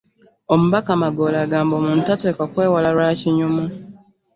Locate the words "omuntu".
1.79-2.01